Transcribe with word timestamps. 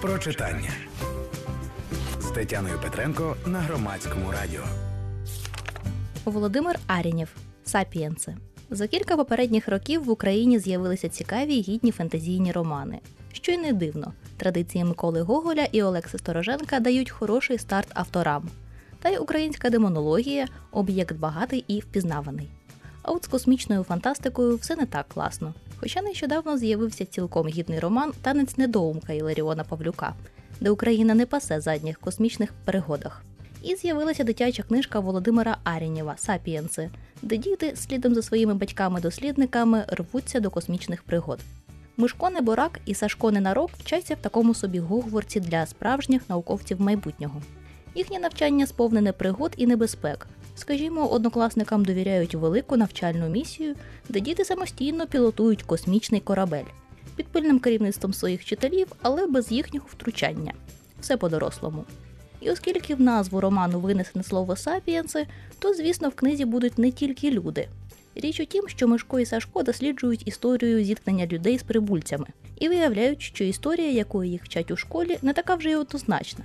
Про 0.00 0.18
читання 0.18 0.70
з 2.20 2.30
Тетяною 2.30 2.78
Петренко 2.82 3.36
на 3.46 3.58
громадському 3.58 4.30
радіо. 4.30 4.60
Володимир 6.24 6.78
Арінєв 6.86 7.28
Сапієнси. 7.64 8.36
За 8.70 8.86
кілька 8.86 9.16
попередніх 9.16 9.68
років 9.68 10.04
в 10.04 10.10
Україні 10.10 10.58
з'явилися 10.58 11.08
цікаві 11.08 11.54
й 11.54 11.60
гідні 11.62 11.90
фентезійні 11.90 12.52
романи. 12.52 12.98
Що 13.32 13.52
й 13.52 13.56
не 13.56 13.72
дивно, 13.72 14.12
традиції 14.36 14.84
Миколи 14.84 15.22
Гоголя 15.22 15.66
і 15.72 15.82
Олекси 15.82 16.18
Стороженка 16.18 16.80
дають 16.80 17.10
хороший 17.10 17.58
старт 17.58 17.88
авторам. 17.94 18.48
Та 19.02 19.08
й 19.08 19.16
українська 19.16 19.70
демонологія 19.70 20.46
об'єкт 20.72 21.16
багатий 21.16 21.64
і 21.68 21.80
впізнаваний. 21.80 22.48
А 23.02 23.12
от 23.12 23.24
з 23.24 23.28
космічною 23.28 23.82
фантастикою 23.82 24.56
все 24.56 24.76
не 24.76 24.86
так 24.86 25.08
класно. 25.08 25.54
Хоча 25.80 26.02
нещодавно 26.02 26.58
з'явився 26.58 27.04
цілком 27.04 27.48
гідний 27.48 27.80
роман 27.80 28.12
Танець 28.22 28.58
недоумка 28.58 29.12
Іларіона 29.12 29.64
Павлюка, 29.64 30.14
де 30.60 30.70
Україна 30.70 31.14
не 31.14 31.26
пасе 31.26 31.60
задніх 31.60 31.98
космічних 31.98 32.52
перегодах. 32.64 33.22
І 33.62 33.76
з'явилася 33.76 34.24
дитяча 34.24 34.62
книжка 34.62 35.00
Володимира 35.00 35.56
Арінєва 35.64 36.14
Сапієнси, 36.16 36.90
де 37.22 37.36
діти 37.36 37.76
слідом 37.76 38.14
за 38.14 38.22
своїми 38.22 38.54
батьками-дослідниками 38.54 39.84
рвуться 39.88 40.40
до 40.40 40.50
космічних 40.50 41.02
пригод. 41.02 41.38
Мишко 41.96 42.30
Неборак 42.30 42.80
і 42.86 42.94
Сашко 42.94 43.30
Ненарок 43.30 43.70
вчаться 43.78 44.14
в 44.14 44.18
такому 44.18 44.54
собі 44.54 44.78
Гогворці 44.78 45.40
для 45.40 45.66
справжніх 45.66 46.28
науковців 46.28 46.80
майбутнього. 46.80 47.42
Їхнє 47.94 48.18
навчання 48.18 48.66
сповнене 48.66 49.12
пригод 49.12 49.52
і 49.56 49.66
небезпек. 49.66 50.26
Скажімо, 50.56 51.08
однокласникам 51.08 51.84
довіряють 51.84 52.34
велику 52.34 52.76
навчальну 52.76 53.28
місію, 53.28 53.74
де 54.08 54.20
діти 54.20 54.44
самостійно 54.44 55.06
пілотують 55.06 55.62
космічний 55.62 56.20
корабель 56.20 56.64
під 57.16 57.26
пильним 57.26 57.58
керівництвом 57.58 58.14
своїх 58.14 58.40
вчителів, 58.40 58.86
але 59.02 59.26
без 59.26 59.52
їхнього 59.52 59.86
втручання. 59.90 60.54
Все 61.00 61.16
по-дорослому. 61.16 61.84
І 62.40 62.50
оскільки 62.50 62.94
в 62.94 63.00
назву 63.00 63.40
роману 63.40 63.80
винесене 63.80 64.24
слово 64.24 64.56
сапієнси, 64.56 65.26
то, 65.58 65.74
звісно, 65.74 66.08
в 66.08 66.14
книзі 66.14 66.44
будуть 66.44 66.78
не 66.78 66.90
тільки 66.90 67.30
люди. 67.30 67.68
Річ 68.14 68.40
у 68.40 68.44
тім, 68.44 68.68
що 68.68 68.88
Мишко 68.88 69.20
і 69.20 69.26
Сашко 69.26 69.62
досліджують 69.62 70.28
історію 70.28 70.84
зіткнення 70.84 71.26
людей 71.26 71.58
з 71.58 71.62
прибульцями 71.62 72.26
і 72.56 72.68
виявляють, 72.68 73.22
що 73.22 73.44
історія, 73.44 73.90
якої 73.90 74.30
їх 74.30 74.44
вчать 74.44 74.70
у 74.70 74.76
школі, 74.76 75.18
не 75.22 75.32
така 75.32 75.54
вже 75.54 75.70
й 75.70 75.74
однозначна. 75.74 76.44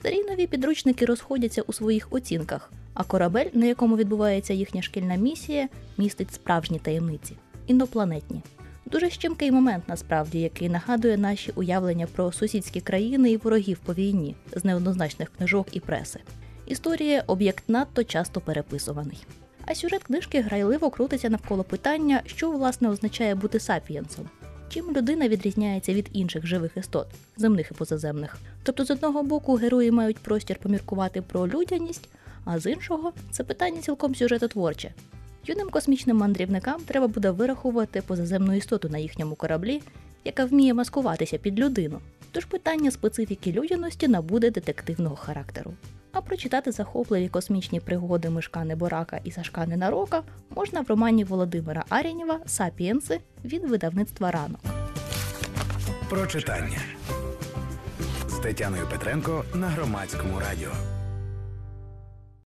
Старі 0.00 0.24
нові 0.24 0.46
підручники 0.46 1.04
розходяться 1.04 1.62
у 1.62 1.72
своїх 1.72 2.08
оцінках, 2.10 2.72
а 2.94 3.04
корабель, 3.04 3.46
на 3.52 3.66
якому 3.66 3.96
відбувається 3.96 4.52
їхня 4.52 4.82
шкільна 4.82 5.14
місія, 5.14 5.68
містить 5.98 6.34
справжні 6.34 6.78
таємниці 6.78 7.36
інопланетні. 7.66 8.42
Дуже 8.86 9.10
щемкий 9.10 9.50
момент, 9.50 9.84
насправді, 9.88 10.40
який 10.40 10.68
нагадує 10.68 11.16
наші 11.16 11.52
уявлення 11.54 12.06
про 12.06 12.32
сусідські 12.32 12.80
країни 12.80 13.30
і 13.30 13.36
ворогів 13.36 13.78
по 13.78 13.94
війні 13.94 14.36
з 14.56 14.64
неоднозначних 14.64 15.30
книжок 15.36 15.66
і 15.72 15.80
преси. 15.80 16.20
Історія 16.66 17.24
об'єкт 17.26 17.64
надто 17.68 18.04
часто 18.04 18.40
переписуваний. 18.40 19.26
А 19.66 19.74
сюжет 19.74 20.02
книжки 20.02 20.40
грайливо 20.40 20.90
крутиться 20.90 21.30
навколо 21.30 21.64
питання, 21.64 22.22
що 22.26 22.50
власне 22.50 22.88
означає 22.88 23.34
бути 23.34 23.60
сапієнсом. 23.60 24.28
Чим 24.72 24.96
людина 24.96 25.28
відрізняється 25.28 25.94
від 25.94 26.08
інших 26.12 26.46
живих 26.46 26.76
істот, 26.76 27.06
земних 27.36 27.70
і 27.70 27.74
позаземних. 27.74 28.38
Тобто, 28.62 28.84
з 28.84 28.90
одного 28.90 29.22
боку, 29.22 29.54
герої 29.54 29.90
мають 29.90 30.18
простір 30.18 30.58
поміркувати 30.62 31.22
про 31.22 31.48
людяність, 31.48 32.08
а 32.44 32.58
з 32.58 32.72
іншого 32.72 33.12
це 33.30 33.44
питання 33.44 33.80
цілком 33.80 34.14
сюжетотворче. 34.14 34.92
Юним 35.46 35.70
космічним 35.70 36.16
мандрівникам 36.16 36.80
треба 36.86 37.08
буде 37.08 37.30
вирахувати 37.30 38.02
позаземну 38.02 38.56
істоту 38.56 38.88
на 38.88 38.98
їхньому 38.98 39.34
кораблі, 39.34 39.82
яка 40.24 40.44
вміє 40.44 40.74
маскуватися 40.74 41.38
під 41.38 41.58
людину. 41.58 42.00
Тож 42.32 42.44
питання 42.44 42.90
специфіки 42.90 43.52
людяності 43.52 44.08
набуде 44.08 44.50
детективного 44.50 45.16
характеру. 45.16 45.72
А 46.12 46.20
прочитати 46.20 46.72
захопливі 46.72 47.28
космічні 47.28 47.80
пригоди 47.80 48.30
Мишка 48.30 48.64
Неборака 48.64 49.20
і 49.24 49.30
Сашка 49.30 49.66
Ненарока 49.66 50.22
можна 50.56 50.80
в 50.80 50.86
романі 50.88 51.24
Володимира 51.24 51.84
Арєнєва 51.88 52.40
Сапієнси 52.46 53.20
від 53.44 53.64
видавництва 53.64 54.30
ранок. 54.30 54.60
Прочитання 56.08 56.78
з 58.28 58.38
Тетяною 58.38 58.86
Петренко 58.90 59.44
на 59.54 59.68
громадському 59.68 60.40
радіо. 60.40 60.99